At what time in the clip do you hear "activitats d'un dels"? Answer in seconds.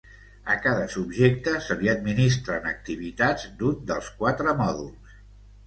2.73-4.11